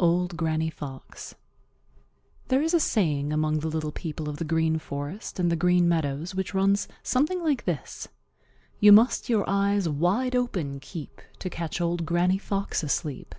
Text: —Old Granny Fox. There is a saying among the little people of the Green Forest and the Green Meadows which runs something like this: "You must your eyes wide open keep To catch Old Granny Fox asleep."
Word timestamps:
—Old 0.00 0.36
Granny 0.36 0.70
Fox. 0.70 1.36
There 2.48 2.60
is 2.60 2.74
a 2.74 2.80
saying 2.80 3.32
among 3.32 3.60
the 3.60 3.68
little 3.68 3.92
people 3.92 4.28
of 4.28 4.38
the 4.38 4.44
Green 4.44 4.76
Forest 4.80 5.38
and 5.38 5.52
the 5.52 5.54
Green 5.54 5.88
Meadows 5.88 6.34
which 6.34 6.52
runs 6.52 6.88
something 7.04 7.40
like 7.44 7.64
this: 7.64 8.08
"You 8.80 8.90
must 8.90 9.28
your 9.28 9.44
eyes 9.48 9.88
wide 9.88 10.34
open 10.34 10.80
keep 10.80 11.22
To 11.38 11.48
catch 11.48 11.80
Old 11.80 12.04
Granny 12.06 12.38
Fox 12.38 12.82
asleep." 12.82 13.36